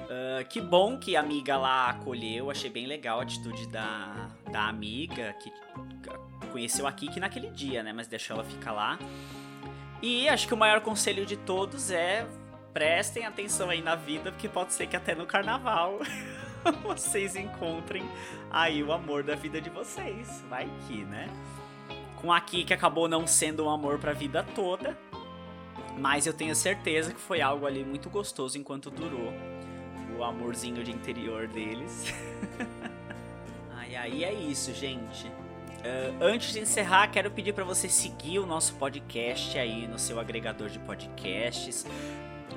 Uh, 0.09 0.42
que 0.49 0.59
bom 0.59 0.99
que 0.99 1.16
a 1.16 1.21
amiga 1.21 1.59
lá 1.59 1.90
acolheu, 1.90 2.51
achei 2.51 2.71
bem 2.71 2.87
legal 2.87 3.21
a 3.21 3.23
atitude 3.23 3.68
da, 3.68 4.31
da 4.51 4.66
amiga, 4.66 5.35
que 5.35 5.53
conheceu 6.51 6.87
a 6.87 6.92
Kiki 6.92 7.21
naquele 7.21 7.51
dia, 7.51 7.83
né? 7.83 7.92
Mas 7.92 8.07
deixou 8.07 8.35
ela 8.35 8.44
ficar 8.44 8.73
lá. 8.73 8.99
E 10.01 10.27
acho 10.27 10.49
que 10.49 10.55
o 10.55 10.57
maior 10.57 10.81
conselho 10.81 11.27
de 11.27 11.37
todos 11.37 11.90
é 11.90 12.27
prestem 12.73 13.27
atenção 13.27 13.68
aí 13.68 13.83
na 13.83 13.94
vida, 13.97 14.33
porque 14.33 14.49
pode 14.49 14.73
ser 14.73 14.87
que 14.87 14.97
até 14.97 15.14
no 15.14 15.27
carnaval 15.27 15.99
vocês 16.85 17.37
encontrem 17.37 18.05
aí 18.51 18.83
o 18.83 18.92
amor 18.92 19.23
da 19.23 19.35
vida 19.35 19.61
de 19.61 19.68
vocês. 19.68 20.42
Vai 20.49 20.71
que, 20.87 21.05
né? 21.05 21.29
Com 22.16 22.33
a 22.33 22.40
Kiki 22.40 22.73
acabou 22.73 23.09
não 23.09 23.27
sendo 23.27 23.66
um 23.66 23.71
amor 23.71 23.99
pra 23.99 24.12
vida 24.12 24.42
toda, 24.55 24.97
mas 25.99 26.27
eu 26.27 26.33
tenho 26.33 26.55
certeza 26.55 27.12
que 27.12 27.21
foi 27.21 27.42
algo 27.42 27.66
ali 27.66 27.85
muito 27.85 28.09
gostoso 28.09 28.57
enquanto 28.57 28.90
durou 28.90 29.33
o 30.18 30.24
amorzinho 30.24 30.83
de 30.83 30.90
interior 30.90 31.46
deles. 31.46 32.12
ai, 33.72 33.94
aí 33.94 34.24
é 34.24 34.33
isso, 34.33 34.74
gente. 34.74 35.26
Uh, 35.26 36.16
antes 36.20 36.52
de 36.52 36.61
encerrar, 36.61 37.07
quero 37.09 37.31
pedir 37.31 37.52
para 37.52 37.64
você 37.64 37.88
seguir 37.88 38.40
o 38.40 38.46
nosso 38.46 38.74
podcast 38.74 39.57
aí 39.57 39.87
no 39.87 39.98
seu 39.98 40.18
agregador 40.18 40.68
de 40.68 40.78
podcasts. 40.81 41.87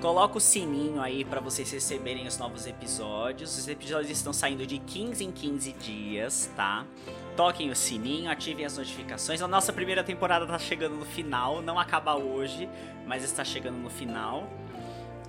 Coloca 0.01 0.39
o 0.39 0.41
sininho 0.41 0.99
aí 0.99 1.23
para 1.23 1.39
vocês 1.39 1.71
receberem 1.71 2.25
os 2.25 2.35
novos 2.39 2.65
episódios. 2.65 3.55
Os 3.55 3.67
episódios 3.67 4.09
estão 4.09 4.33
saindo 4.33 4.65
de 4.65 4.79
15 4.79 5.23
em 5.23 5.31
15 5.31 5.73
dias, 5.73 6.51
tá? 6.55 6.83
Toquem 7.37 7.69
o 7.69 7.75
sininho, 7.75 8.31
ativem 8.31 8.65
as 8.65 8.75
notificações. 8.75 9.43
A 9.43 9.47
nossa 9.47 9.71
primeira 9.71 10.03
temporada 10.03 10.47
tá 10.47 10.57
chegando 10.57 10.95
no 10.95 11.05
final, 11.05 11.61
não 11.61 11.77
acaba 11.77 12.15
hoje, 12.15 12.67
mas 13.05 13.23
está 13.23 13.43
chegando 13.43 13.77
no 13.77 13.91
final. 13.91 14.49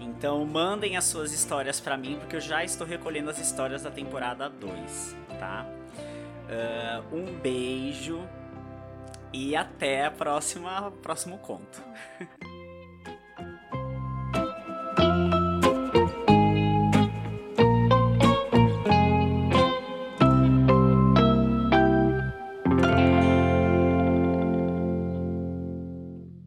Então 0.03 0.45
mandem 0.45 0.97
as 0.97 1.05
suas 1.05 1.33
histórias 1.33 1.81
para 1.81 1.97
mim, 1.97 2.17
porque 2.19 2.37
eu 2.37 2.41
já 2.41 2.65
estou 2.65 2.87
recolhendo 2.87 3.31
as 3.31 3.39
histórias 3.39 3.83
da 3.83 3.91
temporada 3.91 4.49
2, 4.49 5.17
tá? 5.39 5.65
Uh, 6.49 7.17
um 7.17 7.39
beijo 7.39 8.21
e 9.33 9.55
até 9.57 10.07
a 10.07 10.11
próxima 10.11 10.91
próximo 11.03 11.39
conto. 11.39 11.83